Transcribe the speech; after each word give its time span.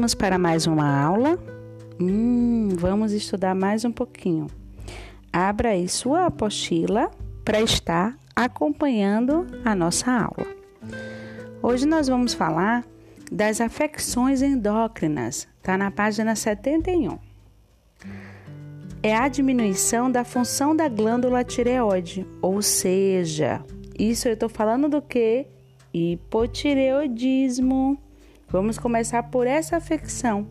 Vamos 0.00 0.14
para 0.14 0.38
mais 0.38 0.66
uma 0.66 0.98
aula? 0.98 1.38
Hum, 2.00 2.70
vamos 2.78 3.12
estudar 3.12 3.54
mais 3.54 3.84
um 3.84 3.92
pouquinho. 3.92 4.46
Abra 5.30 5.72
aí 5.72 5.86
sua 5.90 6.24
apostila 6.24 7.10
para 7.44 7.60
estar 7.60 8.16
acompanhando 8.34 9.46
a 9.62 9.74
nossa 9.74 10.10
aula. 10.10 10.46
Hoje 11.62 11.84
nós 11.84 12.08
vamos 12.08 12.32
falar 12.32 12.82
das 13.30 13.60
afecções 13.60 14.40
endócrinas, 14.40 15.46
está 15.58 15.76
na 15.76 15.90
página 15.90 16.34
71. 16.34 17.18
É 19.02 19.14
a 19.14 19.28
diminuição 19.28 20.10
da 20.10 20.24
função 20.24 20.74
da 20.74 20.88
glândula 20.88 21.44
tireoide, 21.44 22.26
ou 22.40 22.62
seja, 22.62 23.62
isso 23.98 24.28
eu 24.28 24.32
estou 24.32 24.48
falando 24.48 24.88
do 24.88 25.02
que? 25.02 25.46
Hipotireoidismo. 25.92 27.98
Vamos 28.50 28.78
começar 28.78 29.22
por 29.24 29.46
essa 29.46 29.76
afecção. 29.76 30.46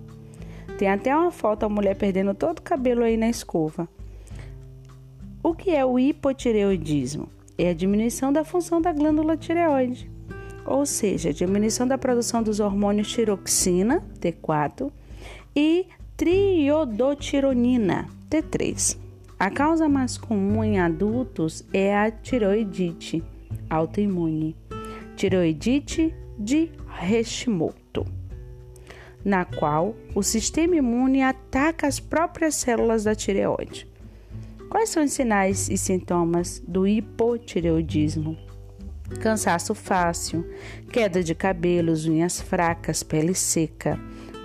Tem 0.78 0.88
até 0.88 1.16
uma 1.16 1.32
foto 1.32 1.62
da 1.62 1.70
mulher 1.70 1.98
perdendo 1.98 2.34
todo 2.34 2.60
o 2.60 2.62
cabelo 2.62 3.04
aí 3.04 3.18
na 3.18 3.30
escova. 3.30 3.90
O 5.44 5.54
que 5.54 5.72
é 5.72 5.86
o 5.86 6.00
hipotireoidismo? 6.00 7.28
É 7.58 7.70
a 7.70 7.74
diminuição 7.74 8.32
da 8.32 8.46
função 8.46 8.82
da 8.82 8.94
glândula 8.94 9.36
tireoide, 9.36 10.10
ou 10.66 10.86
seja, 10.86 11.34
diminuição 11.34 11.86
da 11.86 11.98
produção 11.98 12.42
dos 12.42 12.62
hormônios 12.62 13.12
tiroxina, 13.12 14.02
T4, 14.22 14.90
e 15.54 15.86
triodotironina, 16.16 18.08
T3. 18.30 18.98
A 19.38 19.50
causa 19.50 19.90
mais 19.90 20.18
comum 20.18 20.64
em 20.64 20.80
adultos 20.80 21.66
é 21.74 21.98
a 21.98 22.12
tiroidite 22.12 23.24
autoimune, 23.70 24.56
tiroidite 25.16 26.14
de 26.38 26.70
Hashimoto, 26.88 27.89
na 29.24 29.46
qual 29.46 29.96
o 30.16 30.24
sistema 30.24 30.76
imune 30.76 31.22
ataca 31.22 31.88
as 31.88 32.00
próprias 32.00 32.56
células 32.56 33.04
da 33.04 33.16
tireoide. 33.16 33.88
Quais 34.70 34.90
são 34.90 35.04
os 35.04 35.14
sinais 35.14 35.70
e 35.70 35.78
sintomas 35.78 36.62
do 36.68 36.88
hipotireoidismo? 36.88 38.38
Cansaço 39.20 39.74
fácil, 39.74 40.48
queda 40.92 41.24
de 41.24 41.34
cabelos, 41.34 42.06
unhas 42.06 42.40
fracas, 42.40 43.02
pele 43.02 43.34
seca, 43.34 44.00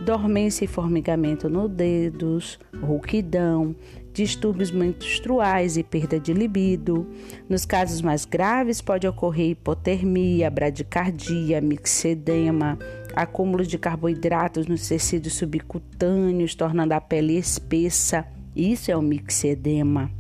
dormência 0.05 0.65
e 0.65 0.69
formigamento 0.69 1.51
nos 1.51 1.71
dedos, 1.71 2.59
rouquidão, 2.81 3.77
distúrbios 4.15 4.71
menstruais 4.71 5.77
e 5.77 5.83
perda 5.83 6.19
de 6.19 6.33
libido. 6.33 7.07
Nos 7.49 7.67
casos 7.67 8.01
mais 8.01 8.25
graves, 8.25 8.81
pode 8.81 9.07
ocorrer 9.07 9.51
hipotermia, 9.51 10.51
bradicardia, 10.51 11.61
mixedema, 11.61 12.79
acúmulo 13.15 13.65
de 13.65 13.79
carboidratos 13.79 14.67
nos 14.67 14.89
tecidos 14.89 15.35
subcutâneos, 15.35 16.55
tornando 16.55 16.95
a 16.95 17.01
pele 17.01 17.37
espessa. 17.37 18.27
Isso 18.55 18.91
é 18.91 18.97
o 18.97 19.03
mixedema. 19.03 20.11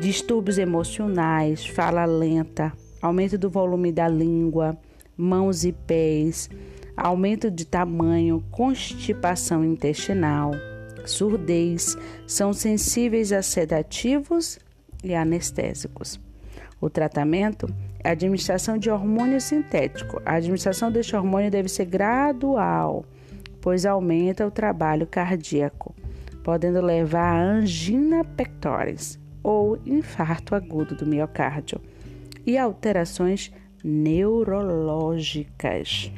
Distúrbios 0.00 0.58
emocionais, 0.58 1.66
fala 1.66 2.04
lenta, 2.04 2.72
aumento 3.02 3.36
do 3.36 3.50
volume 3.50 3.92
da 3.92 4.08
língua, 4.08 4.78
mãos 5.16 5.64
e 5.64 5.72
pés, 5.72 6.48
aumento 6.96 7.50
de 7.50 7.66
tamanho, 7.66 8.42
constipação 8.50 9.64
intestinal 9.64 10.52
surdez, 11.06 11.96
são 12.26 12.52
sensíveis 12.52 13.32
a 13.32 13.42
sedativos 13.42 14.58
e 15.02 15.14
anestésicos. 15.14 16.20
O 16.80 16.88
tratamento 16.88 17.68
administração 18.04 18.78
de 18.78 18.90
hormônio 18.90 19.40
sintético. 19.40 20.20
A 20.24 20.34
administração 20.34 20.90
deste 20.90 21.14
hormônio 21.14 21.50
deve 21.50 21.68
ser 21.68 21.84
gradual, 21.84 23.04
pois 23.60 23.84
aumenta 23.84 24.46
o 24.46 24.50
trabalho 24.50 25.06
cardíaco, 25.06 25.94
podendo 26.42 26.80
levar 26.80 27.36
a 27.36 27.42
angina 27.42 28.24
pectoris 28.24 29.20
ou 29.42 29.78
infarto 29.84 30.54
agudo 30.54 30.94
do 30.94 31.06
miocárdio 31.06 31.78
e 32.46 32.56
alterações 32.56 33.52
neurológicas. 33.84 36.10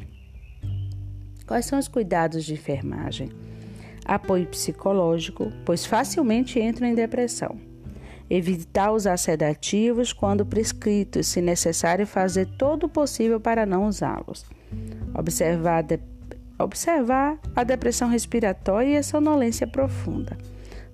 Quais 1.46 1.66
são 1.66 1.78
os 1.78 1.88
cuidados 1.88 2.44
de 2.44 2.54
enfermagem? 2.54 3.30
apoio 4.04 4.46
psicológico, 4.46 5.52
pois 5.64 5.86
facilmente 5.86 6.60
entram 6.60 6.88
em 6.88 6.94
depressão. 6.94 7.71
Evitar 8.34 8.92
usar 8.92 9.18
sedativos 9.18 10.10
quando 10.10 10.46
prescritos, 10.46 11.26
se 11.26 11.42
necessário, 11.42 12.06
fazer 12.06 12.46
todo 12.46 12.84
o 12.84 12.88
possível 12.88 13.38
para 13.38 13.66
não 13.66 13.86
usá-los. 13.86 14.46
Observar, 15.14 15.82
de... 15.82 16.00
Observar 16.58 17.38
a 17.54 17.62
depressão 17.62 18.08
respiratória 18.08 18.88
e 18.88 18.96
a 18.96 19.02
sonolência 19.02 19.66
profunda. 19.66 20.38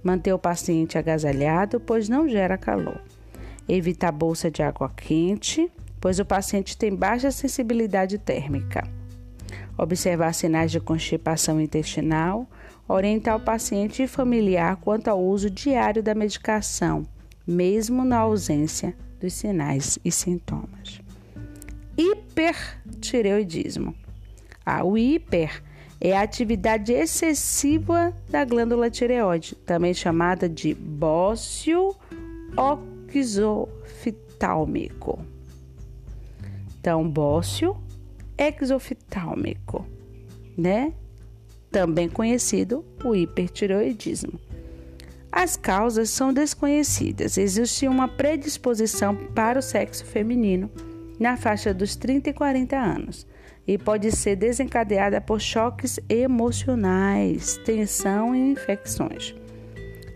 Manter 0.03 0.33
o 0.33 0.39
paciente 0.39 0.99
agasalhado, 0.99 1.79
pois 1.79 2.09
não 2.09 2.29
gera 2.29 2.59
calor. 2.59 3.01
Evitar 3.69 4.11
bolsa 4.11 4.51
de 4.51 4.61
água 4.61 4.91
quente, 4.97 5.71
pois 6.01 6.19
o 6.19 6.25
paciente 6.25 6.77
tem 6.77 6.93
baixa 6.93 7.31
sensibilidade 7.31 8.19
térmica. 8.19 8.83
Observar 9.79 10.35
sinais 10.35 10.73
de 10.73 10.81
constipação 10.81 11.61
intestinal, 11.61 12.49
orientar 12.89 13.37
o 13.37 13.45
paciente 13.45 14.03
e 14.03 14.09
familiar 14.09 14.75
quanto 14.79 15.07
ao 15.07 15.23
uso 15.23 15.49
diário 15.49 16.03
da 16.03 16.17
medicação, 16.17 17.07
mesmo 17.49 18.05
na 18.05 18.19
ausência 18.19 18.95
dos 19.19 19.33
sinais 19.33 19.99
e 20.05 20.13
sintomas. 20.13 21.01
Hipertireoidismo. 21.97 23.97
Ah, 24.65 24.85
o 24.85 24.97
hiper 24.99 25.63
é 26.01 26.17
a 26.17 26.23
atividade 26.23 26.93
excessiva 26.93 28.15
da 28.29 28.45
glândula 28.45 28.89
tireoide, 28.91 29.57
também 29.57 29.93
chamada 29.95 30.49
de 30.49 30.73
bócio 30.75 31.97
oxofitálmico. 32.57 35.19
Então, 36.79 37.11
bócio 37.11 37.77
exofitálmico, 38.37 39.85
né? 40.57 40.93
também 41.71 42.09
conhecido 42.09 42.83
o 43.05 43.15
hipertireoidismo. 43.15 44.41
As 45.31 45.57
causas 45.57 46.11
são 46.11 46.33
desconhecidas. 46.33 47.37
Existe 47.37 47.87
uma 47.87 48.09
predisposição 48.09 49.15
para 49.15 49.59
o 49.59 49.63
sexo 49.63 50.05
feminino 50.05 50.71
na 51.19 51.37
faixa 51.37 51.75
dos 51.75 51.97
30 51.97 52.31
e 52.31 52.33
40 52.33 52.77
anos 52.77 53.27
e 53.67 53.77
pode 53.77 54.11
ser 54.13 54.37
desencadeada 54.37 55.21
por 55.21 55.41
choques 55.41 56.01
emocionais, 56.09 57.59
tensão 57.65 58.35
e 58.35 58.53
infecções. 58.53 59.35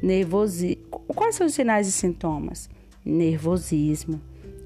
Nervosismo. 0.03 0.83
Quais 1.09 1.35
são 1.35 1.47
os 1.47 1.55
sinais 1.55 1.87
e 1.87 1.93
sintomas? 1.93 2.71
Nervosismo, 3.05 4.21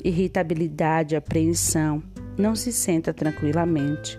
irritabilidade, 0.05 1.17
apreensão, 1.17 2.03
não 2.39 2.55
se 2.55 2.73
senta 2.73 3.13
tranquilamente 3.13 4.19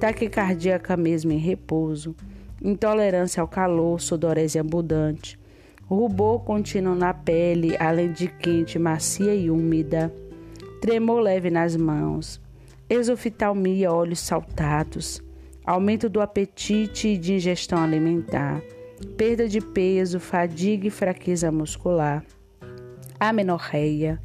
taquicardíaca 0.00 0.96
mesmo 0.96 1.30
em 1.30 1.36
repouso, 1.36 2.16
intolerância 2.60 3.42
ao 3.42 3.46
calor, 3.46 4.00
sudorese 4.00 4.58
abundante, 4.58 5.38
rubor 5.90 6.44
contínuo 6.44 6.94
na 6.94 7.12
pele, 7.12 7.76
além 7.78 8.12
de 8.12 8.28
quente, 8.28 8.78
macia 8.78 9.34
e 9.34 9.50
úmida, 9.50 10.12
tremor 10.80 11.20
leve 11.20 11.50
nas 11.50 11.76
mãos, 11.76 12.40
exoftalmia, 12.88 13.92
olhos 13.92 14.20
saltados, 14.20 15.20
aumento 15.66 16.08
do 16.08 16.20
apetite 16.20 17.08
e 17.08 17.18
de 17.18 17.34
ingestão 17.34 17.82
alimentar, 17.82 18.62
perda 19.16 19.48
de 19.48 19.60
peso, 19.60 20.20
fadiga 20.20 20.86
e 20.86 20.90
fraqueza 20.90 21.50
muscular, 21.50 22.24
amenorreia, 23.18 24.20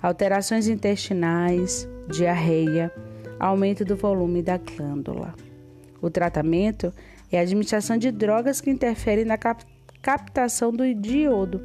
alterações 0.00 0.68
intestinais, 0.68 1.88
diarreia, 2.08 2.92
aumento 3.40 3.84
do 3.84 3.96
volume 3.96 4.40
da 4.40 4.56
glândula. 4.56 5.34
O 6.00 6.08
tratamento 6.08 6.92
é 7.30 7.40
a 7.40 7.42
administração 7.42 7.98
de 7.98 8.12
drogas 8.12 8.60
que 8.60 8.70
interferem 8.70 9.24
na 9.24 9.36
cap 9.36 9.64
captação 10.00 10.72
do 10.72 10.94
diodo, 10.94 11.60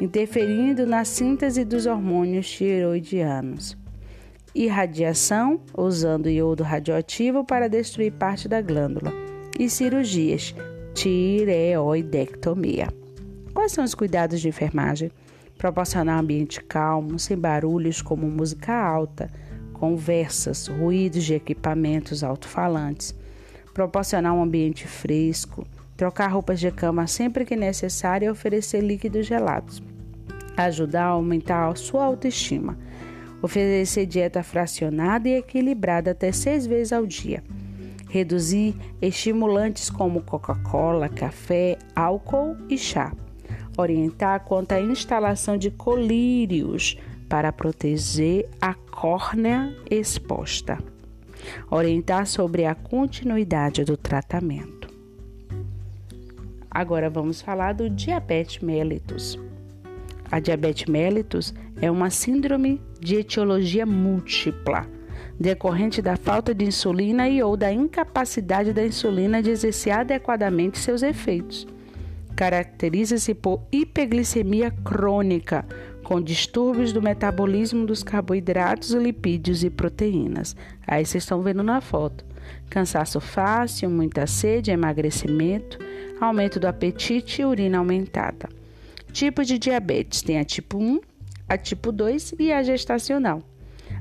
interferindo 0.00 0.86
na 0.86 1.04
síntese 1.04 1.64
dos 1.64 1.86
hormônios 1.86 2.50
tiroidianos. 2.50 3.76
Irradiação, 4.54 5.60
usando 5.76 6.28
iodo 6.28 6.62
radioativo 6.62 7.44
para 7.44 7.68
destruir 7.68 8.12
parte 8.12 8.48
da 8.48 8.60
glândula. 8.60 9.12
E 9.58 9.68
cirurgias, 9.68 10.54
tireoidectomia. 10.94 12.88
Quais 13.52 13.72
são 13.72 13.84
os 13.84 13.94
cuidados 13.94 14.40
de 14.40 14.48
enfermagem? 14.48 15.10
Proporcionar 15.56 16.16
um 16.16 16.20
ambiente 16.20 16.62
calmo, 16.62 17.18
sem 17.18 17.36
barulhos 17.36 18.00
como 18.00 18.28
música 18.28 18.72
alta, 18.72 19.30
conversas, 19.72 20.68
ruídos 20.68 21.24
de 21.24 21.34
equipamentos 21.34 22.24
alto-falantes, 22.24 23.14
proporcionar 23.74 24.32
um 24.32 24.42
ambiente 24.42 24.86
fresco, 24.86 25.66
trocar 25.98 26.28
roupas 26.28 26.60
de 26.60 26.70
cama 26.70 27.08
sempre 27.08 27.44
que 27.44 27.56
necessário 27.56 28.26
e 28.26 28.30
oferecer 28.30 28.80
líquidos 28.80 29.26
gelados, 29.26 29.82
ajudar 30.56 31.06
a 31.06 31.08
aumentar 31.08 31.68
a 31.68 31.74
sua 31.74 32.04
autoestima, 32.04 32.78
oferecer 33.42 34.06
dieta 34.06 34.44
fracionada 34.44 35.28
e 35.28 35.34
equilibrada 35.34 36.12
até 36.12 36.30
seis 36.30 36.64
vezes 36.64 36.92
ao 36.92 37.04
dia, 37.04 37.42
reduzir 38.08 38.76
estimulantes 39.02 39.90
como 39.90 40.22
Coca-Cola, 40.22 41.08
café, 41.08 41.76
álcool 41.96 42.56
e 42.70 42.78
chá, 42.78 43.12
orientar 43.76 44.44
quanto 44.44 44.72
à 44.72 44.80
instalação 44.80 45.58
de 45.58 45.72
colírios 45.72 46.96
para 47.28 47.52
proteger 47.52 48.48
a 48.60 48.72
córnea 48.72 49.76
exposta, 49.90 50.78
orientar 51.68 52.24
sobre 52.24 52.66
a 52.66 52.74
continuidade 52.76 53.84
do 53.84 53.96
tratamento. 53.96 54.77
Agora 56.70 57.08
vamos 57.08 57.40
falar 57.40 57.72
do 57.72 57.88
diabetes 57.88 58.60
mellitus. 58.60 59.38
A 60.30 60.38
diabetes 60.38 60.86
mellitus 60.86 61.54
é 61.80 61.90
uma 61.90 62.10
síndrome 62.10 62.80
de 63.00 63.16
etiologia 63.16 63.86
múltipla, 63.86 64.86
decorrente 65.40 66.02
da 66.02 66.16
falta 66.16 66.54
de 66.54 66.66
insulina 66.66 67.28
e 67.28 67.42
ou 67.42 67.56
da 67.56 67.72
incapacidade 67.72 68.72
da 68.72 68.84
insulina 68.84 69.42
de 69.42 69.50
exercer 69.50 69.92
adequadamente 69.92 70.78
seus 70.78 71.02
efeitos. 71.02 71.66
Caracteriza-se 72.36 73.34
por 73.34 73.62
hiperglicemia 73.72 74.70
crônica, 74.70 75.64
com 76.08 76.22
distúrbios 76.22 76.90
do 76.90 77.02
metabolismo 77.02 77.84
dos 77.84 78.02
carboidratos, 78.02 78.92
lipídios 78.92 79.62
e 79.62 79.68
proteínas. 79.68 80.56
Aí 80.86 81.04
vocês 81.04 81.22
estão 81.22 81.42
vendo 81.42 81.62
na 81.62 81.82
foto. 81.82 82.24
Cansaço 82.70 83.20
fácil, 83.20 83.90
muita 83.90 84.26
sede, 84.26 84.70
emagrecimento, 84.70 85.78
aumento 86.18 86.58
do 86.58 86.66
apetite 86.66 87.42
e 87.42 87.44
urina 87.44 87.76
aumentada. 87.76 88.48
Tipo 89.12 89.44
de 89.44 89.58
diabetes: 89.58 90.22
tem 90.22 90.38
a 90.38 90.44
tipo 90.44 90.78
1, 90.78 90.98
a 91.46 91.58
tipo 91.58 91.92
2 91.92 92.36
e 92.38 92.54
a 92.54 92.62
gestacional. 92.62 93.42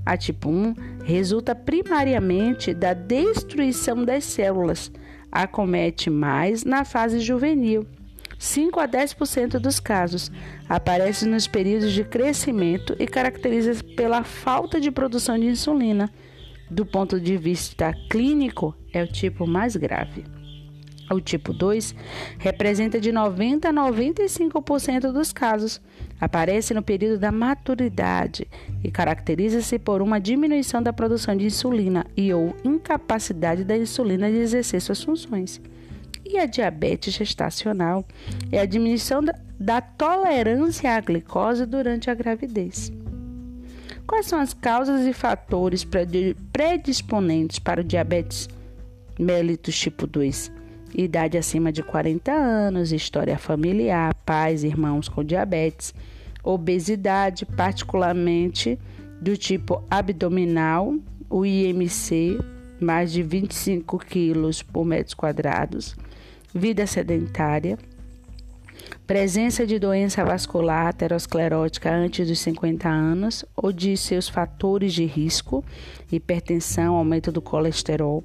A 0.05 0.15
tipo 0.15 0.47
1 0.47 0.75
resulta 1.03 1.53
primariamente 1.53 2.73
da 2.73 2.93
destruição 2.93 4.05
das 4.05 4.23
células, 4.23 4.89
acomete 5.29 6.09
mais 6.09 6.63
na 6.63 6.85
fase 6.85 7.19
juvenil. 7.19 7.85
5 8.39 8.79
a 8.79 8.87
10% 8.87 9.59
dos 9.59 9.79
casos 9.79 10.31
aparece 10.69 11.25
nos 11.25 11.47
períodos 11.47 11.91
de 11.91 12.03
crescimento 12.03 12.95
e 12.99 13.07
caracteriza 13.07 13.83
pela 13.95 14.23
falta 14.23 14.79
de 14.79 14.91
produção 14.91 15.37
de 15.37 15.47
insulina. 15.47 16.11
Do 16.69 16.85
ponto 16.85 17.19
de 17.19 17.37
vista 17.37 17.93
clínico, 18.09 18.75
é 18.93 19.01
o 19.01 19.07
tipo 19.07 19.47
mais 19.47 19.75
grave. 19.75 20.25
O 21.09 21.21
tipo 21.21 21.53
2 21.53 21.95
representa 22.37 22.99
de 22.99 23.13
90 23.13 23.69
a 23.69 23.73
95% 23.73 25.11
dos 25.13 25.31
casos. 25.31 25.79
Aparece 26.19 26.73
no 26.73 26.81
período 26.81 27.17
da 27.17 27.31
maturidade 27.31 28.45
e 28.83 28.91
caracteriza-se 28.91 29.79
por 29.79 30.01
uma 30.01 30.19
diminuição 30.19 30.83
da 30.83 30.91
produção 30.91 31.35
de 31.35 31.45
insulina 31.45 32.05
e 32.15 32.33
ou 32.33 32.53
incapacidade 32.63 33.63
da 33.63 33.77
insulina 33.77 34.29
de 34.29 34.37
exercer 34.37 34.81
suas 34.81 35.01
funções. 35.01 35.61
E 36.29 36.37
a 36.37 36.45
diabetes 36.45 37.13
gestacional 37.13 38.05
é 38.51 38.59
a 38.59 38.65
diminuição 38.65 39.23
da, 39.23 39.33
da 39.59 39.79
tolerância 39.81 40.91
à 40.93 40.99
glicose 40.99 41.65
durante 41.65 42.09
a 42.09 42.13
gravidez. 42.13 42.91
Quais 44.05 44.25
são 44.25 44.39
as 44.39 44.53
causas 44.53 45.05
e 45.05 45.13
fatores 45.13 45.87
predisponentes 46.51 47.59
para 47.59 47.81
o 47.81 47.83
diabetes 47.83 48.47
mellitus 49.17 49.77
tipo 49.77 50.05
2? 50.05 50.51
idade 50.95 51.37
acima 51.37 51.71
de 51.71 51.83
40 51.83 52.31
anos, 52.31 52.91
história 52.91 53.37
familiar, 53.37 54.13
pais, 54.25 54.63
irmãos 54.63 55.07
com 55.07 55.23
diabetes, 55.23 55.93
obesidade, 56.43 57.45
particularmente 57.45 58.79
do 59.21 59.35
tipo 59.35 59.83
abdominal, 59.89 60.95
o 61.29 61.45
IMC, 61.45 62.39
mais 62.79 63.11
de 63.11 63.21
25 63.21 63.97
quilos 63.99 64.61
por 64.61 64.85
metros 64.85 65.13
quadrados, 65.13 65.95
vida 66.57 66.87
sedentária, 66.87 67.77
presença 69.05 69.65
de 69.65 69.77
doença 69.77 70.25
vascular 70.25 70.87
aterosclerótica 70.87 71.93
antes 71.93 72.27
dos 72.27 72.39
50 72.39 72.89
anos 72.89 73.45
ou 73.55 73.71
de 73.71 73.95
seus 73.95 74.27
fatores 74.27 74.91
de 74.91 75.05
risco, 75.05 75.63
hipertensão, 76.11 76.95
aumento 76.95 77.31
do 77.31 77.41
colesterol, 77.41 78.23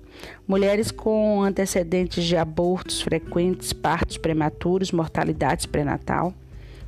mulheres 0.48 0.90
com 0.90 1.42
antecedentes 1.42 2.24
de 2.24 2.36
abortos 2.36 3.02
frequentes, 3.02 3.72
partos 3.72 4.16
prematuros, 4.16 4.90
mortalidade 4.90 5.68
pré-natal, 5.68 6.32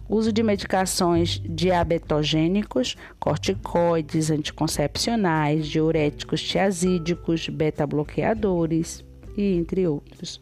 uso 0.08 0.32
de 0.32 0.43
medicações 0.43 1.43
diabetogênicos, 1.44 2.96
corticoides, 3.20 4.31
anticoncepcionais, 4.31 5.67
diuréticos 5.67 6.43
tiazídicos, 6.43 7.49
beta-bloqueadores 7.49 9.05
e 9.37 9.56
entre 9.56 9.87
outros 9.87 10.41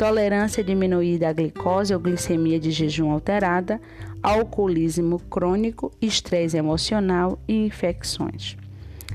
tolerância 0.00 0.64
diminuída 0.64 1.28
à 1.28 1.32
glicose 1.34 1.92
ou 1.92 2.00
glicemia 2.00 2.58
de 2.58 2.70
jejum 2.70 3.10
alterada, 3.10 3.78
alcoolismo 4.22 5.20
crônico, 5.28 5.92
estresse 6.00 6.56
emocional 6.56 7.38
e 7.46 7.66
infecções. 7.66 8.56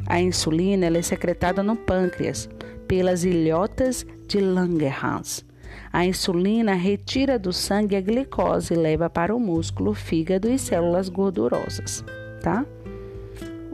A 0.05 0.21
insulina 0.21 0.85
é 0.85 1.01
secretada 1.01 1.63
no 1.63 1.75
pâncreas 1.75 2.47
pelas 2.87 3.23
ilhotas 3.23 4.05
de 4.27 4.39
Langerhans. 4.39 5.43
A 5.91 6.05
insulina 6.05 6.75
retira 6.75 7.39
do 7.39 7.51
sangue 7.51 7.95
a 7.95 8.01
glicose 8.01 8.75
e 8.75 8.77
leva 8.77 9.09
para 9.09 9.35
o 9.35 9.39
músculo, 9.39 9.91
fígado 9.95 10.51
e 10.51 10.59
células 10.59 11.09
gordurosas, 11.09 12.05
tá? 12.43 12.63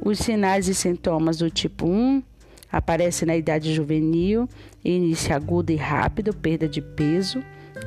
Os 0.02 0.18
sinais 0.18 0.69
e 0.69 0.74
sintomas 0.74 1.40
do 1.40 1.50
tipo 1.50 1.86
1 1.86 2.24
Aparece 2.72 3.25
na 3.25 3.36
idade 3.36 3.74
juvenil, 3.74 4.48
início 4.83 5.36
agudo 5.36 5.72
e 5.72 5.75
rápido, 5.75 6.33
perda 6.33 6.68
de 6.68 6.81
peso, 6.81 7.44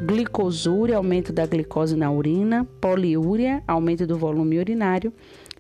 glicosúria, 0.07 0.97
aumento 0.97 1.33
da 1.33 1.47
glicose 1.47 1.97
na 1.97 2.11
urina, 2.11 2.65
poliúria, 2.81 3.63
aumento 3.67 4.07
do 4.07 4.17
volume 4.17 4.59
urinário 4.59 5.13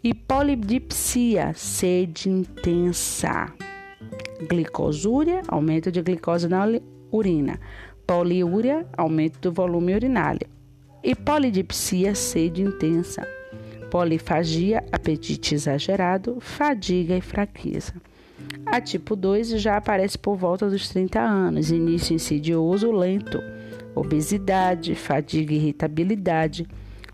e 0.02 0.12
polidipsia, 0.12 1.52
sede 1.54 2.28
intensa. 2.28 3.52
Glicosúria, 4.48 5.42
aumento 5.48 5.90
de 5.90 6.02
glicose 6.02 6.48
na 6.48 6.66
urina, 7.10 7.58
poliúria, 8.06 8.86
aumento 8.96 9.38
do 9.40 9.52
volume 9.52 9.94
urinário 9.94 10.46
e 11.02 11.14
polidipsia, 11.14 12.14
sede 12.14 12.62
intensa. 12.62 13.26
Polifagia, 13.90 14.84
apetite 14.91 15.55
exagerado, 15.55 16.38
fadiga 16.41 17.17
e 17.17 17.20
fraqueza. 17.20 17.94
A 18.66 18.80
tipo 18.80 19.14
2 19.14 19.60
já 19.60 19.76
aparece 19.76 20.18
por 20.18 20.36
volta 20.36 20.68
dos 20.68 20.88
30 20.88 21.20
anos, 21.20 21.70
início 21.70 22.14
insidioso 22.14 22.90
lento, 22.90 23.38
obesidade, 23.94 24.94
fadiga 24.94 25.52
e 25.52 25.56
irritabilidade, 25.56 26.66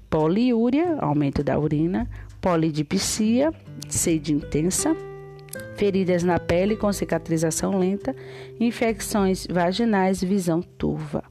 poliúria, 0.09 0.97
aumento 1.01 1.43
da 1.43 1.59
urina, 1.59 2.09
polidipsia, 2.41 3.53
sede 3.89 4.33
intensa, 4.33 4.97
feridas 5.77 6.23
na 6.23 6.39
pele 6.39 6.77
com 6.77 6.93
cicatrização 6.93 7.79
lenta, 7.79 8.15
infecções 8.59 9.47
vaginais, 9.47 10.23
visão 10.23 10.63
turva. 10.63 11.23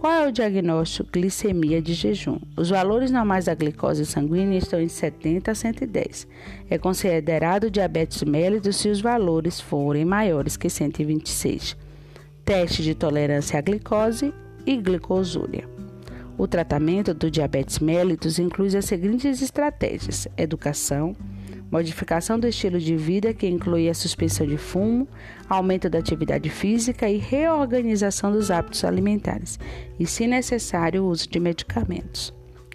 Qual 0.00 0.12
é 0.12 0.28
o 0.28 0.32
diagnóstico? 0.32 1.10
Glicemia 1.12 1.82
de 1.82 1.92
jejum. 1.92 2.38
Os 2.56 2.70
valores 2.70 3.10
normais 3.10 3.46
da 3.46 3.54
glicose 3.54 4.06
sanguínea 4.06 4.56
estão 4.56 4.80
em 4.80 4.86
70 4.86 5.50
a 5.50 5.54
110. 5.56 6.24
É 6.70 6.78
considerado 6.78 7.68
diabetes 7.68 8.22
mellitus 8.22 8.76
se 8.76 8.88
os 8.88 9.00
valores 9.00 9.60
forem 9.60 10.04
maiores 10.04 10.56
que 10.56 10.70
126. 10.70 11.76
Teste 12.44 12.84
de 12.84 12.94
tolerância 12.94 13.58
à 13.58 13.60
glicose 13.60 14.32
e 14.64 14.76
glicosúria. 14.76 15.68
O 16.38 16.46
tratamento 16.46 17.12
do 17.12 17.28
diabetes 17.28 17.80
mellitus 17.80 18.38
inclui 18.38 18.76
as 18.76 18.84
seguintes 18.84 19.42
estratégias: 19.42 20.28
educação, 20.36 21.16
modificação 21.70 22.38
do 22.38 22.46
estilo 22.46 22.78
de 22.78 22.96
vida, 22.96 23.34
que 23.34 23.46
inclui 23.46 23.88
a 23.88 23.94
suspensão 23.94 24.46
de 24.46 24.56
fumo, 24.56 25.06
aumento 25.48 25.88
da 25.88 25.98
atividade 25.98 26.48
física 26.48 27.08
e 27.08 27.18
reorganização 27.18 28.32
dos 28.32 28.50
hábitos 28.50 28.84
alimentares, 28.84 29.58
e, 29.98 30.06
se 30.06 30.26
necessário, 30.26 31.04
o 31.04 31.08
uso 31.08 31.28
de 31.28 31.38
medicamentos. 31.38 32.32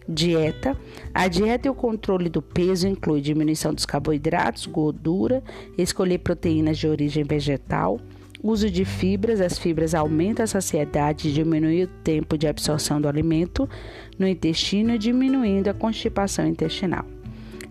Dieta. 0.08 0.78
A 1.14 1.28
dieta 1.28 1.68
e 1.68 1.72
o 1.72 1.74
controle 1.74 2.30
do 2.30 2.42
peso 2.42 2.88
inclui 2.88 3.22
diminuição 3.22 3.74
dos 3.74 3.86
carboidratos, 3.86 4.66
gordura, 4.66 5.42
escolher 5.78 6.20
proteínas 6.20 6.78
de 6.78 6.88
origem 6.88 7.24
vegetal, 7.24 8.00
uso 8.44 8.70
de 8.70 8.84
fibras. 8.84 9.40
As 9.40 9.58
fibras 9.58 9.96
aumentam 9.96 10.44
a 10.44 10.48
saciedade 10.48 11.30
e 11.30 11.32
diminuem 11.32 11.84
o 11.84 11.88
tempo 11.88 12.38
de 12.38 12.48
absorção 12.48 13.00
do 13.00 13.08
alimento 13.08 13.70
no 14.20 14.28
intestino, 14.28 14.98
diminuindo 14.98 15.70
a 15.70 15.74
constipação 15.74 16.46
intestinal. 16.46 17.06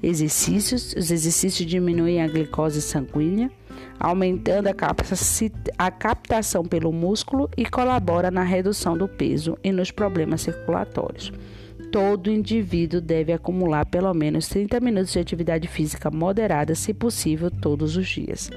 Exercícios: 0.02 0.94
os 0.97 1.11
exercícios 1.11 1.68
diminuem 1.68 2.21
a 2.21 2.26
glicose 2.26 2.82
sanguínea, 2.82 3.50
aumentando 4.00 4.68
a 5.78 5.90
captação 5.90 6.64
pelo 6.64 6.92
músculo 6.92 7.49
e 7.56 7.64
colabora 7.64 8.30
na 8.30 8.42
redução 8.42 8.99
do 8.99 9.06
peso 9.06 9.56
e 9.62 9.71
nos 9.71 9.90
problemas 9.92 10.40
circulatórios. 10.40 11.32
Todo 11.92 12.30
indivíduo 12.30 13.00
deve 13.00 13.32
acumular 13.32 13.85
pelo 13.87 14.12
menos 14.14 14.49
30 14.49 14.80
minutos 14.80 15.12
de 15.12 15.18
atividade 15.18 15.68
física 15.68 16.11
moderada, 16.11 16.75
se 16.75 16.92
possível, 16.92 17.50
todos 17.50 17.97
os 17.97 18.09
dias. 18.09 18.50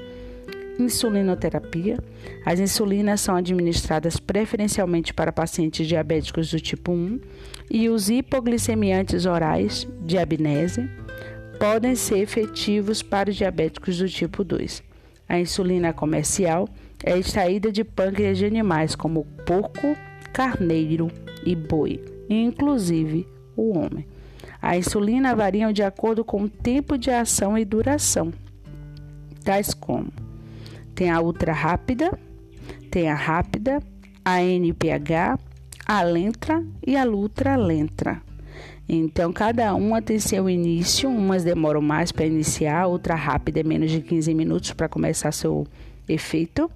insulinoterapia. 0.78 1.98
As 2.44 2.60
insulinas 2.60 3.20
são 3.20 3.34
administradas 3.36 4.18
preferencialmente 4.18 5.14
para 5.14 5.32
pacientes 5.32 5.86
diabéticos 5.86 6.50
do 6.50 6.60
tipo 6.60 6.92
1 6.92 7.20
e 7.70 7.88
os 7.88 8.10
hipoglicemiantes 8.10 9.24
orais, 9.24 9.88
diabinese, 10.04 10.86
podem 11.58 11.94
ser 11.94 12.18
efetivos 12.18 13.02
para 13.02 13.30
os 13.30 13.36
diabéticos 13.36 13.98
do 13.98 14.08
tipo 14.08 14.44
2. 14.44 14.82
A 15.28 15.38
insulina 15.38 15.92
comercial 15.92 16.68
é 17.04 17.18
extraída 17.18 17.72
de 17.72 17.84
pâncreas 17.84 18.38
de 18.38 18.44
animais 18.46 18.94
como 18.94 19.24
porco, 19.44 19.96
carneiro 20.32 21.10
e 21.44 21.54
boi, 21.54 22.02
inclusive 22.28 23.26
o 23.56 23.78
homem. 23.78 24.06
A 24.60 24.76
insulina 24.76 25.34
varia 25.34 25.72
de 25.72 25.82
acordo 25.82 26.24
com 26.24 26.42
o 26.42 26.48
tempo 26.48 26.96
de 26.96 27.10
ação 27.10 27.56
e 27.56 27.64
duração, 27.64 28.32
tais 29.44 29.72
como 29.74 30.12
tem 30.96 31.10
a 31.10 31.20
ultra 31.20 31.52
rápida, 31.52 32.18
tem 32.90 33.10
a 33.10 33.14
rápida, 33.14 33.82
a 34.24 34.42
NPH, 34.42 35.38
a 35.84 36.02
lenta 36.02 36.64
e 36.84 36.96
a 36.96 37.04
ultra 37.04 37.54
lenta. 37.54 38.22
Então, 38.88 39.32
cada 39.32 39.74
uma 39.74 40.00
tem 40.00 40.18
seu 40.18 40.48
início, 40.48 41.10
umas 41.10 41.42
demoram 41.42 41.80
mais 41.80 42.12
para 42.12 42.24
iniciar, 42.24 42.82
a 42.82 42.88
ultra 42.88 43.16
rápida 43.16 43.60
é 43.60 43.62
menos 43.64 43.90
de 43.90 44.00
15 44.00 44.32
minutos 44.32 44.72
para 44.72 44.88
começar 44.88 45.32
seu 45.32 45.66
efeito. 46.08 46.70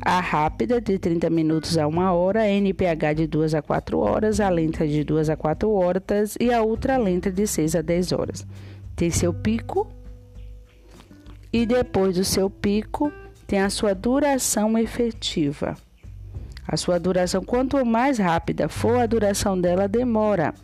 A 0.00 0.20
rápida 0.20 0.80
de 0.80 0.98
30 0.98 1.30
minutos 1.30 1.78
a 1.78 1.86
1 1.86 1.98
hora, 2.12 2.40
a 2.40 2.48
NPH 2.48 3.14
de 3.14 3.26
2 3.26 3.54
a 3.54 3.62
4 3.62 3.98
horas, 3.98 4.40
a 4.40 4.48
lenta 4.48 4.86
de 4.86 5.04
2 5.04 5.30
a 5.30 5.36
4 5.36 5.70
horas 5.70 6.36
e 6.40 6.52
a 6.52 6.62
ultra 6.62 6.96
lenta 6.96 7.30
de 7.30 7.46
6 7.46 7.76
a 7.76 7.82
10 7.82 8.12
horas. 8.12 8.46
Tem 8.96 9.10
seu 9.10 9.32
pico 9.32 9.86
e 11.52 11.64
depois 11.66 12.16
do 12.16 12.24
seu 12.24 12.50
pico 12.50 13.12
tem 13.46 13.60
a 13.60 13.70
sua 13.70 13.94
duração 13.94 14.76
efetiva. 14.76 15.76
A 16.66 16.76
sua 16.76 16.98
duração, 16.98 17.44
quanto 17.44 17.84
mais 17.84 18.18
rápida 18.18 18.68
for 18.68 18.98
a 18.98 19.06
duração 19.06 19.60
dela, 19.60 19.86
demora 19.86 20.54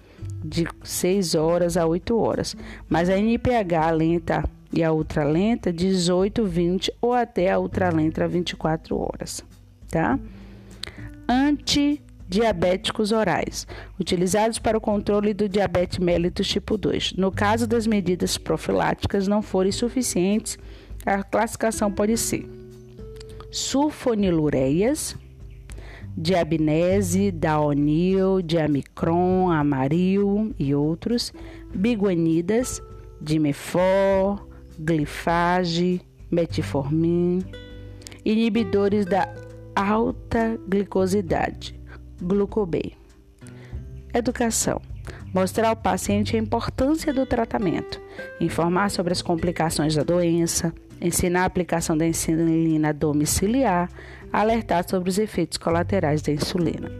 de 0.45 0.67
6 0.83 1.35
horas 1.35 1.77
a 1.77 1.87
8 1.87 2.17
horas. 2.17 2.57
Mas 2.89 3.09
a 3.09 3.17
NPH 3.17 3.91
lenta 3.95 4.45
e 4.73 4.83
a 4.85 4.93
ultralenta 4.93 5.73
18, 5.73 6.45
20 6.45 6.93
ou 7.01 7.13
até 7.13 7.51
a 7.51 7.59
ultralenta 7.59 8.27
24 8.29 8.97
horas, 8.97 9.43
tá? 9.89 10.19
Antidiabéticos 11.29 13.13
orais, 13.13 13.67
utilizados 13.99 14.59
para 14.59 14.79
o 14.79 14.81
controle 14.81 15.35
do 15.35 15.49
diabetes 15.49 15.99
mellitus 15.99 16.49
tipo 16.49 16.77
2. 16.77 17.15
No 17.15 17.33
caso 17.33 17.67
das 17.67 17.87
medidas 17.87 18.39
profiláticas 18.39 19.27
não 19.27 19.43
forem 19.43 19.73
suficientes, 19.73 20.59
a 21.05 21.23
classificação 21.23 21.91
pode 21.91 22.17
ser 22.17 22.49
sulfonilureias, 23.51 25.17
diabinese, 26.17 27.31
daonil, 27.31 28.43
diamicron, 28.43 29.51
amaril 29.51 30.55
e 30.59 30.75
outros, 30.75 31.33
biguanidas, 31.75 32.83
dimefor, 33.21 34.47
glifage, 34.79 36.01
metformin, 36.31 37.43
inibidores 38.25 39.07
da 39.07 39.29
alta 39.75 40.59
glicosidade, 40.69 41.79
glucobay. 42.21 42.93
Educação. 44.13 44.81
Mostrar 45.33 45.69
ao 45.69 45.77
paciente 45.77 46.37
a 46.37 46.39
importância 46.39 47.13
do 47.13 47.25
tratamento, 47.25 48.01
informar 48.41 48.91
sobre 48.91 49.13
as 49.13 49.23
complicações 49.23 49.95
da 49.95 50.03
doença, 50.03 50.75
ensinar 51.01 51.43
a 51.43 51.47
aplicação 51.47 51.97
da 51.97 52.07
insulina 52.07 52.93
domiciliar, 52.93 53.89
alertar 54.33 54.89
sobre 54.89 55.09
os 55.09 55.19
efeitos 55.19 55.59
colaterais 55.59 56.23
da 56.23 56.33
insulina. 56.33 56.91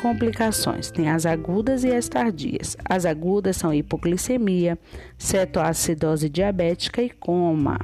Complicações: 0.00 0.90
tem 0.90 1.10
as 1.10 1.26
agudas 1.26 1.84
e 1.84 1.94
as 1.94 2.08
tardias. 2.08 2.76
As 2.84 3.04
agudas 3.04 3.56
são 3.56 3.72
hipoglicemia, 3.72 4.78
cetoacidose 5.18 6.28
diabética 6.28 7.02
e 7.02 7.10
coma. 7.10 7.78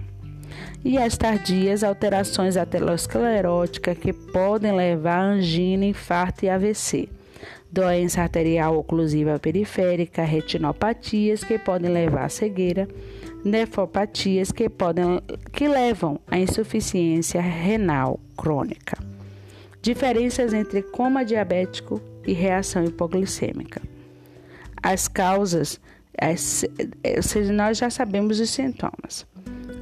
E 0.84 0.96
as 0.96 1.16
tardias, 1.18 1.84
alterações 1.84 2.56
ateroscleróticas 2.56 3.98
que 3.98 4.12
podem 4.12 4.72
levar 4.72 5.18
a 5.18 5.24
angina, 5.24 5.84
infarto 5.84 6.44
e 6.44 6.48
AVC. 6.48 7.08
Doença 7.70 8.23
arterial 8.23 8.78
oclusiva 8.78 9.38
periférica, 9.38 10.23
retinopatias 10.23 11.42
que 11.42 11.58
podem 11.58 11.90
levar 11.90 12.25
à 12.25 12.28
cegueira, 12.28 12.88
nefropatias 13.44 14.50
que 14.50 14.68
podem 14.68 15.20
que 15.52 15.68
levam 15.68 16.20
à 16.26 16.38
insuficiência 16.38 17.40
renal 17.40 18.18
crônica. 18.37 18.96
Diferenças 19.82 20.52
entre 20.52 20.82
coma 20.82 21.25
diabético 21.25 22.00
e 22.26 22.32
reação 22.32 22.85
hipoglicêmica. 22.85 23.80
As 24.82 25.06
causas, 25.06 25.80
ou 26.20 27.23
seja, 27.23 27.52
nós 27.52 27.78
já 27.78 27.90
sabemos 27.90 28.40
os 28.40 28.50
sintomas. 28.50 29.26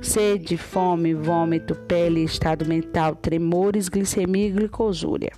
Sede, 0.03 0.59
fome, 0.59 1.14
vômito, 1.14 1.75
pele, 1.75 2.25
estado 2.25 2.67
mental, 2.67 3.14
tremores, 3.14 3.88
glicemia 3.88 4.49
e 4.49 4.50
glicosúria. 4.50 5.33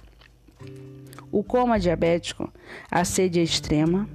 O 1.36 1.44
coma 1.44 1.78
diabético, 1.78 2.50
a 2.90 3.04
sede 3.04 3.40
é 3.40 3.42
extrema, 3.42 4.08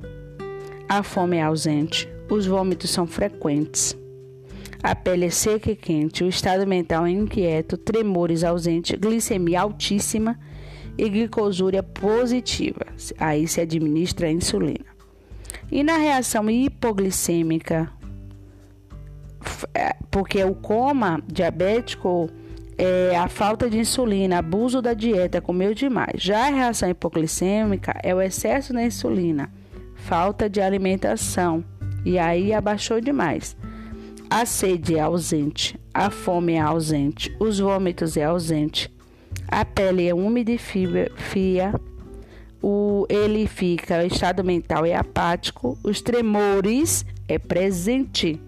a 0.89 1.03
fome 1.03 1.37
é 1.37 1.43
ausente, 1.43 2.09
os 2.27 2.47
vômitos 2.47 2.89
são 2.89 3.05
frequentes, 3.05 3.95
a 4.81 4.95
pele 4.95 5.25
é 5.25 5.29
seca 5.29 5.69
e 5.69 5.75
quente, 5.75 6.23
o 6.23 6.27
estado 6.27 6.65
mental 6.65 7.05
é 7.05 7.11
inquieto, 7.11 7.77
tremores 7.77 8.43
ausentes, 8.43 8.97
glicemia 8.99 9.61
altíssima 9.61 10.35
e 10.97 11.07
glicosúria 11.07 11.83
positiva. 11.83 12.87
Aí 13.19 13.47
se 13.47 13.61
administra 13.61 14.25
a 14.25 14.31
insulina. 14.31 14.87
E 15.71 15.83
na 15.83 15.97
reação 15.97 16.49
hipoglicêmica, 16.49 17.93
é, 19.75 19.95
porque 20.09 20.43
o 20.43 20.55
coma 20.55 21.21
diabético 21.27 22.31
é 22.83 23.15
a 23.15 23.27
falta 23.27 23.69
de 23.69 23.77
insulina, 23.77 24.39
abuso 24.39 24.81
da 24.81 24.95
dieta, 24.95 25.39
comeu 25.39 25.71
demais. 25.71 26.19
Já 26.19 26.47
a 26.47 26.49
reação 26.49 26.89
hipoglicêmica 26.89 27.93
é 28.01 28.13
o 28.15 28.19
excesso 28.19 28.73
da 28.73 28.83
insulina, 28.83 29.53
falta 29.93 30.49
de 30.49 30.59
alimentação 30.59 31.63
e 32.03 32.17
aí 32.17 32.51
abaixou 32.51 32.99
demais. 32.99 33.55
A 34.27 34.47
sede 34.47 34.95
é 34.95 35.01
ausente, 35.01 35.79
a 35.93 36.09
fome 36.09 36.53
é 36.53 36.59
ausente, 36.59 37.31
os 37.39 37.59
vômitos 37.59 38.17
é 38.17 38.23
ausente, 38.23 38.91
a 39.47 39.63
pele 39.63 40.07
é 40.07 40.15
úmida 40.15 40.51
e 40.51 40.57
fia, 40.57 41.79
o, 42.63 43.05
ele 43.09 43.45
fica, 43.45 44.01
o 44.01 44.07
estado 44.07 44.43
mental 44.43 44.87
é 44.87 44.95
apático, 44.95 45.77
os 45.83 46.01
tremores 46.01 47.05
é 47.27 47.37
presente, 47.37 48.41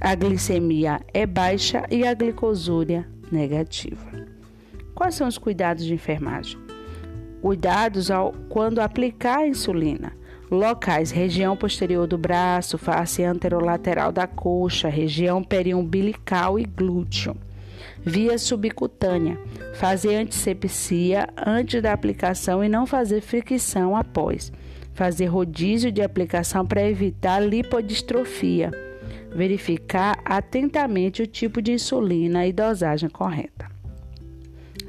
a 0.00 0.14
glicemia 0.14 1.02
é 1.12 1.26
baixa 1.26 1.84
e 1.90 2.06
a 2.06 2.14
glicosúria 2.14 3.12
negativa. 3.30 4.26
Quais 4.94 5.14
são 5.14 5.26
os 5.26 5.38
cuidados 5.38 5.84
de 5.84 5.94
enfermagem? 5.94 6.58
Cuidados 7.42 8.10
ao, 8.10 8.32
quando 8.48 8.80
aplicar 8.80 9.38
a 9.38 9.46
insulina 9.46 10.12
Locais: 10.50 11.10
região 11.10 11.56
posterior 11.56 12.06
do 12.06 12.18
braço, 12.18 12.78
face 12.78 13.22
anterolateral 13.22 14.12
da 14.12 14.26
coxa, 14.26 14.88
região 14.88 15.42
periumbilical 15.42 16.58
e 16.58 16.64
glúteo. 16.64 17.36
Via 18.02 18.38
subcutânea: 18.38 19.38
fazer 19.74 20.16
antisepsia 20.16 21.28
antes 21.36 21.82
da 21.82 21.92
aplicação 21.92 22.62
e 22.62 22.68
não 22.68 22.86
fazer 22.86 23.20
fricção 23.20 23.96
após. 23.96 24.52
Fazer 24.92 25.26
rodízio 25.26 25.90
de 25.90 26.02
aplicação 26.02 26.64
para 26.64 26.88
evitar 26.88 27.40
lipodistrofia. 27.40 28.70
Verificar 29.34 30.18
atentamente 30.24 31.22
o 31.22 31.26
tipo 31.26 31.60
de 31.60 31.72
insulina 31.72 32.46
e 32.46 32.52
dosagem 32.52 33.08
correta. 33.08 33.72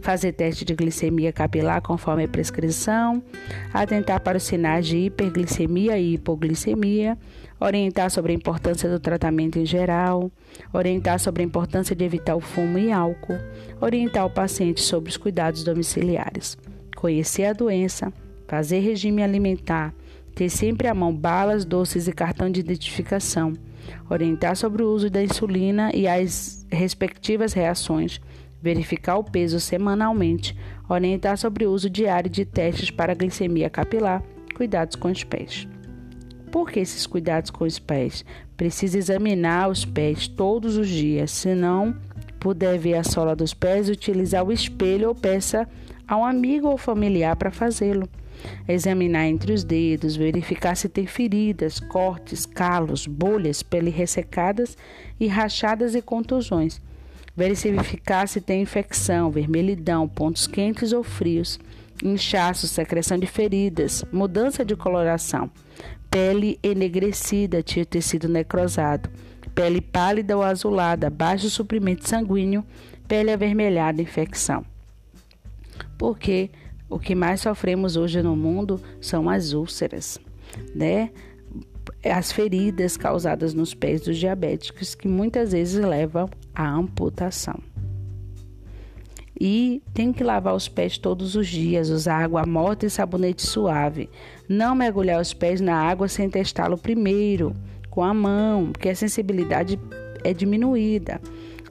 Fazer 0.02 0.34
teste 0.34 0.64
de 0.64 0.75
glicemia 0.75 1.34
capilar 1.34 1.82
conforme 1.82 2.25
a 2.25 2.28
prescrição, 2.28 3.24
atentar 3.74 4.20
para 4.20 4.38
os 4.38 4.44
sinais 4.44 4.86
de 4.86 4.98
hiperglicemia 4.98 5.98
e 5.98 6.14
hipoglicemia, 6.14 7.18
orientar 7.60 8.12
sobre 8.12 8.32
a 8.32 8.36
importância 8.36 8.88
do 8.88 9.00
tratamento 9.00 9.58
em 9.58 9.66
geral, 9.66 10.32
orientar 10.72 11.20
sobre 11.20 11.42
a 11.42 11.46
importância 11.46 11.96
de 11.96 12.04
evitar 12.04 12.36
o 12.36 12.40
fumo 12.40 12.78
e 12.78 12.92
álcool, 12.92 13.40
orientar 13.82 14.25
o 14.25 14.30
paciente 14.30 14.82
sobre 14.82 15.10
os 15.10 15.18
cuidados 15.18 15.64
domiciliares, 15.64 16.56
conhecer 16.96 17.46
a 17.46 17.54
doença, 17.54 18.14
fazer 18.48 18.80
regime 18.80 19.24
alimentar, 19.24 19.92
ter 20.36 20.50
sempre 20.50 20.88
à 20.88 20.94
mão 20.94 21.16
balas, 21.16 21.66
doces 21.66 22.08
e 22.08 22.14
cartão 22.14 22.50
de 22.50 22.60
identificação, 22.60 23.54
orientar 24.10 24.56
sobre 24.56 24.84
o 24.84 24.92
uso 24.92 25.10
da 25.10 25.24
insulina 25.24 25.92
e 25.94 26.08
as 26.08 26.65
respectivas 26.72 27.54
reações 27.54 28.20
verificar 28.65 29.18
o 29.18 29.24
peso 29.24 29.60
semanalmente, 29.60 30.58
orientar 30.89 31.38
sobre 31.38 31.68
o 31.68 31.72
uso 31.72 31.88
diário 31.88 32.32
de 32.32 32.44
testes 32.46 32.89
para 32.89 33.13
glicemia 33.13 33.70
capilar, 33.70 34.24
cuidados 34.56 34.96
com 34.96 35.12
os 35.12 35.24
pés. 35.24 35.68
Por 36.51 36.72
que 36.72 36.80
esses 36.80 37.06
cuidados 37.06 37.51
com 37.51 37.63
os 37.63 37.77
pés? 37.77 38.25
Precisa 38.58 38.98
examinar 38.98 39.70
os 39.70 39.86
pés 39.86 40.27
todos 40.27 40.77
os 40.77 40.88
dias, 40.88 41.30
senão 41.30 41.96
puder 42.39 42.80
ver 42.80 42.96
a 42.96 43.04
sola 43.04 43.36
dos 43.36 43.54
pés, 43.54 43.88
utilizar 43.88 44.44
o 44.44 44.51
espelho 44.51 45.10
ou 45.10 45.15
peça 45.15 45.70
a 46.08 46.18
um 46.18 46.25
amigo 46.25 46.68
ou 46.68 46.77
familiar 46.77 47.36
para 47.36 47.51
fazê-lo. 47.51 48.10
Examinar 48.68 49.27
entre 49.27 49.54
os 49.54 49.63
dedos, 49.63 50.15
verificar 50.15 50.75
se 50.75 50.89
tem 50.89 51.06
feridas, 51.06 51.80
cortes, 51.80 52.46
calos, 52.46 53.08
bolhas, 53.08 53.62
pele 53.63 53.89
ressecadas 53.89 54.77
e 55.20 55.27
rachadas 55.27 55.96
e 55.96 56.01
contusões. 56.01 56.82
Verificar 57.36 58.27
se 58.27 58.39
tem 58.39 58.62
infecção, 58.62 59.30
vermelhidão, 59.30 60.08
pontos 60.08 60.48
quentes 60.48 60.94
ou 60.94 61.04
frios, 61.04 61.60
inchaço, 62.04 62.68
secreção 62.68 63.18
de 63.18 63.27
feridas, 63.27 64.04
mudança 64.12 64.63
de 64.63 64.75
coloração, 64.75 65.50
pele 66.10 66.58
enegrecida, 66.63 67.62
tecido 67.62 68.30
necrosado, 68.30 69.10
pele 69.54 69.82
pálida 69.82 70.36
ou 70.36 70.44
azulada, 70.44 71.10
baixo 71.10 71.50
suprimento 71.50 72.08
sanguíneo, 72.08 72.63
pele 73.08 73.32
avermelhada, 73.32 74.01
infecção. 74.01 74.65
Porque 75.98 76.50
o 76.96 77.00
que 77.00 77.14
mais 77.14 77.42
sofremos 77.42 77.98
hoje 77.98 78.24
no 78.24 78.38
mundo 78.38 78.80
são 79.02 79.30
as 79.30 79.52
úlceras, 79.52 80.18
né? 80.74 81.10
As 82.02 82.32
feridas 82.32 82.96
causadas 82.96 83.54
nos 83.54 83.74
pés 83.74 84.00
dos 84.00 84.18
diabéticos 84.18 84.96
que 84.96 85.06
muitas 85.06 85.52
vezes 85.52 85.84
levam 85.84 86.30
à 86.56 86.72
amputação. 86.72 87.60
E 89.38 89.84
tem 89.94 90.14
que 90.14 90.24
lavar 90.24 90.56
os 90.56 90.70
pés 90.70 90.98
todos 90.98 91.36
os 91.36 91.48
dias, 91.48 91.90
usar 91.90 92.24
água 92.24 92.46
morta 92.46 92.86
e 92.86 92.90
sabonete 92.90 93.46
suave. 93.46 94.10
Não 94.48 94.74
mergulhar 94.74 95.20
os 95.20 95.34
pés 95.34 95.60
na 95.60 95.75
água 95.75 96.08
sem 96.08 96.30
testá-lo 96.30 96.78
primeiro, 96.78 97.54
com 97.90 98.06
a 98.06 98.14
mão, 98.14 98.72
porque 98.72 98.88
a 98.88 98.96
sensibilidade 98.96 99.78
é 100.24 100.34
diminuída. 100.34 101.20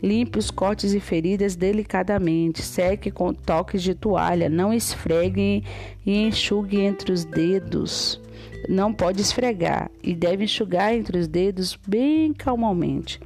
Limpe 0.04 0.38
os 0.38 0.50
cortes 0.50 0.92
e 0.92 1.00
feridas 1.00 1.56
delicadamente. 1.56 2.60
Seque 2.60 3.10
com 3.10 3.32
toques 3.32 3.82
de 3.82 3.94
toalha. 3.94 4.50
Não 4.50 4.70
esfregue 4.70 5.64
e 6.04 6.26
enxugue 6.26 6.78
entre 6.78 7.10
os 7.10 7.24
dedos. 7.24 8.20
Não 8.68 8.92
pode 8.92 9.22
esfregar 9.22 9.90
e 10.02 10.14
deve 10.14 10.44
enxugar 10.44 10.92
entre 10.92 11.16
os 11.16 11.26
dedos 11.26 11.78
bem 11.88 12.34
calmamente. 12.34 13.18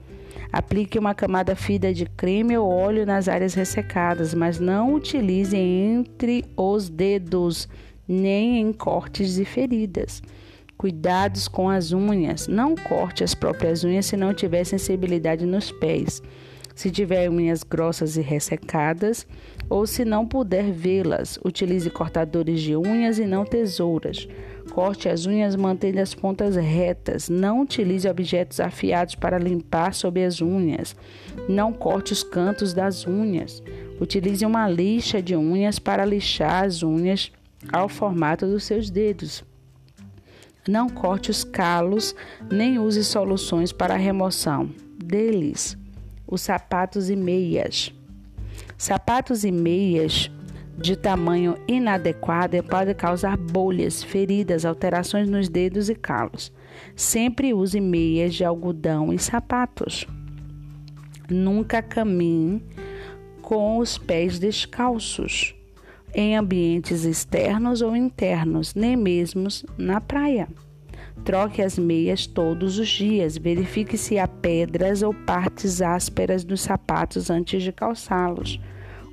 Aplique 0.52 1.00
uma 1.00 1.16
camada 1.16 1.56
fina 1.56 1.92
de 1.92 2.06
creme 2.06 2.56
ou 2.56 2.70
óleo 2.70 3.04
nas 3.04 3.26
áreas 3.26 3.54
ressecadas, 3.54 4.32
mas 4.32 4.60
não 4.60 4.94
utilize 4.94 5.56
entre 5.56 6.44
os 6.56 6.88
dedos 6.88 7.68
nem 8.06 8.60
em 8.60 8.72
cortes 8.72 9.36
e 9.36 9.44
feridas. 9.44 10.22
Cuidados 10.76 11.48
com 11.48 11.68
as 11.68 11.90
unhas. 11.90 12.46
Não 12.46 12.76
corte 12.76 13.24
as 13.24 13.34
próprias 13.34 13.82
unhas 13.82 14.06
se 14.06 14.16
não 14.16 14.32
tiver 14.32 14.62
sensibilidade 14.62 15.44
nos 15.44 15.72
pés. 15.72 16.22
Se 16.78 16.92
tiver 16.92 17.28
unhas 17.28 17.64
grossas 17.64 18.16
e 18.16 18.20
ressecadas, 18.20 19.26
ou 19.68 19.84
se 19.84 20.04
não 20.04 20.24
puder 20.24 20.70
vê-las, 20.70 21.36
utilize 21.44 21.90
cortadores 21.90 22.60
de 22.60 22.76
unhas 22.76 23.18
e 23.18 23.26
não 23.26 23.44
tesouras. 23.44 24.28
Corte 24.70 25.08
as 25.08 25.26
unhas 25.26 25.56
mantendo 25.56 25.98
as 25.98 26.14
pontas 26.14 26.54
retas. 26.54 27.28
Não 27.28 27.62
utilize 27.62 28.08
objetos 28.08 28.60
afiados 28.60 29.16
para 29.16 29.40
limpar 29.40 29.92
sob 29.92 30.24
as 30.24 30.40
unhas. 30.40 30.94
Não 31.48 31.72
corte 31.72 32.12
os 32.12 32.22
cantos 32.22 32.72
das 32.72 33.04
unhas. 33.08 33.60
Utilize 34.00 34.46
uma 34.46 34.68
lixa 34.68 35.20
de 35.20 35.34
unhas 35.34 35.80
para 35.80 36.04
lixar 36.04 36.64
as 36.64 36.84
unhas 36.84 37.32
ao 37.72 37.88
formato 37.88 38.46
dos 38.46 38.62
seus 38.62 38.88
dedos. 38.88 39.42
Não 40.68 40.88
corte 40.88 41.28
os 41.28 41.42
calos, 41.42 42.14
nem 42.48 42.78
use 42.78 43.02
soluções 43.02 43.72
para 43.72 43.94
a 43.94 43.98
remoção 43.98 44.70
deles. 44.96 45.76
Os 46.30 46.42
sapatos 46.42 47.08
e 47.08 47.16
meias. 47.16 47.92
Sapatos 48.76 49.44
e 49.44 49.50
meias 49.50 50.30
de 50.76 50.94
tamanho 50.94 51.56
inadequado 51.66 52.62
podem 52.62 52.94
causar 52.94 53.36
bolhas, 53.36 54.02
feridas, 54.02 54.64
alterações 54.64 55.28
nos 55.28 55.48
dedos 55.48 55.88
e 55.88 55.94
calos. 55.94 56.52
Sempre 56.94 57.54
use 57.54 57.80
meias 57.80 58.34
de 58.34 58.44
algodão 58.44 59.12
e 59.12 59.18
sapatos. 59.18 60.06
Nunca 61.28 61.82
caminhe 61.82 62.62
com 63.42 63.78
os 63.78 63.96
pés 63.96 64.38
descalços 64.38 65.54
em 66.14 66.36
ambientes 66.36 67.04
externos 67.04 67.82
ou 67.82 67.96
internos, 67.96 68.74
nem 68.74 68.96
mesmo 68.96 69.48
na 69.76 70.00
praia. 70.00 70.48
Troque 71.24 71.60
as 71.60 71.78
meias 71.78 72.26
todos 72.26 72.78
os 72.78 72.88
dias. 72.88 73.36
Verifique 73.36 73.98
se 73.98 74.18
há 74.18 74.26
pedras 74.26 75.02
ou 75.02 75.12
partes 75.12 75.82
ásperas 75.82 76.44
nos 76.44 76.60
sapatos 76.60 77.30
antes 77.30 77.62
de 77.62 77.72
calçá-los. 77.72 78.60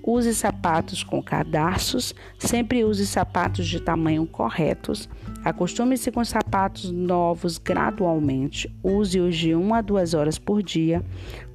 Use 0.07 0.35
sapatos 0.35 1.03
com 1.03 1.19
cadarços, 1.21 2.13
sempre 2.37 2.85
use 2.85 3.07
sapatos 3.07 3.65
de 3.65 3.79
tamanho 3.79 4.27
corretos. 4.27 5.09
Acostume-se 5.43 6.11
com 6.11 6.23
sapatos 6.23 6.91
novos 6.91 7.57
gradualmente. 7.57 8.71
Use-os 8.83 9.35
de 9.35 9.55
1 9.55 9.73
a 9.73 9.81
2 9.81 10.13
horas 10.13 10.37
por 10.37 10.61
dia. 10.61 11.03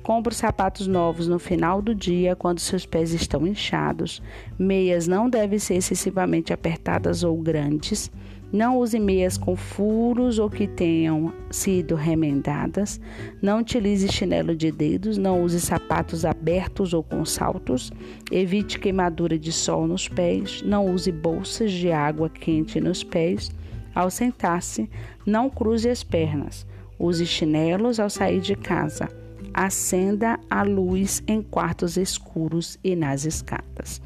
Compre 0.02 0.34
sapatos 0.34 0.88
novos 0.88 1.28
no 1.28 1.38
final 1.38 1.80
do 1.80 1.94
dia, 1.94 2.34
quando 2.34 2.58
seus 2.58 2.84
pés 2.84 3.12
estão 3.12 3.46
inchados. 3.46 4.20
Meias 4.58 5.06
não 5.06 5.30
devem 5.30 5.60
ser 5.60 5.76
excessivamente 5.76 6.52
apertadas 6.52 7.22
ou 7.22 7.40
grandes. 7.40 8.10
Não 8.52 8.78
use 8.78 8.98
meias 8.98 9.36
com 9.36 9.54
furos 9.54 10.40
ou 10.40 10.50
que 10.50 10.66
tenham 10.66 11.32
sido 11.50 11.94
remendadas. 11.94 13.00
Não 13.40 13.60
utilize 13.60 14.08
chinelo 14.08 14.56
de 14.56 14.72
dedos. 14.72 15.16
Não 15.16 15.42
use 15.42 15.60
sapatos 15.60 16.24
abertos 16.24 16.92
ou 16.92 17.02
com 17.02 17.24
saltos. 17.24 17.92
Evite 18.30 18.78
queimadura 18.78 19.38
de 19.38 19.52
sol 19.52 19.86
nos 19.86 20.08
pés. 20.08 20.62
Não 20.62 20.86
use 20.86 21.12
bolsas 21.12 21.70
de 21.70 21.92
água 21.92 22.28
quente 22.28 22.80
nos 22.80 23.04
pés. 23.04 23.52
Ao 23.94 24.10
sentar-se, 24.10 24.90
não 25.24 25.48
cruze 25.48 25.88
as 25.88 26.02
pernas. 26.02 26.66
Use 26.98 27.24
chinelos 27.26 28.00
ao 28.00 28.10
sair 28.10 28.40
de 28.40 28.56
casa. 28.56 29.08
Acenda 29.54 30.38
a 30.48 30.62
luz 30.62 31.22
em 31.26 31.42
quartos 31.42 31.96
escuros 31.96 32.78
e 32.82 32.94
nas 32.94 33.24
escadas. 33.24 34.00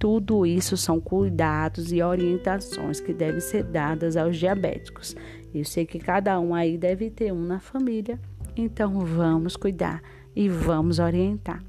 Tudo 0.00 0.46
isso 0.46 0.78
são 0.78 0.98
cuidados 0.98 1.92
e 1.92 2.02
orientações 2.02 3.00
que 3.00 3.12
devem 3.12 3.38
ser 3.38 3.64
dadas 3.64 4.16
aos 4.16 4.38
diabéticos. 4.38 5.14
Eu 5.54 5.62
sei 5.62 5.84
que 5.84 5.98
cada 5.98 6.40
um 6.40 6.54
aí 6.54 6.78
deve 6.78 7.10
ter 7.10 7.30
um 7.34 7.42
na 7.44 7.60
família, 7.60 8.18
então 8.56 9.00
vamos 9.00 9.56
cuidar 9.56 10.00
e 10.34 10.48
vamos 10.48 10.98
orientar. 10.98 11.62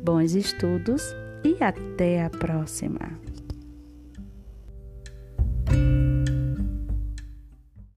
Bons 0.00 0.36
estudos 0.36 1.12
e 1.42 1.60
até 1.60 2.22
a 2.22 2.30
próxima! 2.30 3.25